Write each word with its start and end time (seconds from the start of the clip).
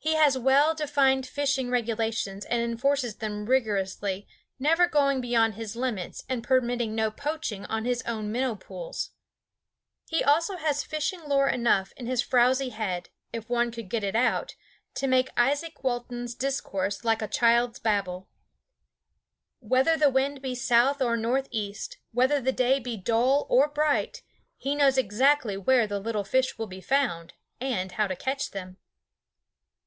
He 0.00 0.14
has 0.14 0.38
well 0.38 0.74
defined 0.74 1.26
fishing 1.26 1.68
regulations 1.70 2.46
and 2.46 2.62
enforces 2.62 3.16
them 3.16 3.44
rigorously, 3.44 4.26
never 4.58 4.86
going 4.88 5.20
beyond 5.20 5.54
his 5.54 5.76
limits 5.76 6.24
and 6.30 6.42
permitting 6.42 6.94
no 6.94 7.10
poaching 7.10 7.66
on 7.66 7.84
his 7.84 8.00
own 8.02 8.32
minnow 8.32 8.54
pools. 8.54 9.10
He 10.06 10.24
also 10.24 10.56
has 10.56 10.82
fishing 10.82 11.24
lore 11.28 11.48
enough 11.48 11.92
in 11.94 12.06
his 12.06 12.22
frowsy 12.22 12.70
head 12.70 13.10
if 13.34 13.50
one 13.50 13.70
could 13.70 13.90
get 13.90 14.02
it 14.02 14.16
out 14.16 14.54
to 14.94 15.06
make 15.08 15.34
Izaak 15.38 15.84
Walton's 15.84 16.34
discourse 16.34 17.04
like 17.04 17.20
a 17.20 17.28
child's 17.28 17.78
babble. 17.78 18.28
Whether 19.58 19.98
the 19.98 20.08
wind 20.10 20.40
be 20.40 20.54
south 20.54 21.02
or 21.02 21.18
northeast, 21.18 21.98
whether 22.12 22.40
the 22.40 22.52
day 22.52 22.78
be 22.78 22.96
dull 22.96 23.46
or 23.50 23.68
bright, 23.68 24.22
he 24.56 24.74
knows 24.74 24.96
exactly 24.96 25.58
where 25.58 25.86
the 25.86 26.00
little 26.00 26.24
fish 26.24 26.56
will 26.56 26.68
be 26.68 26.80
found, 26.80 27.34
and 27.60 27.92
how 27.92 28.06
to 28.06 28.16
catch 28.16 28.52
them. 28.52 28.78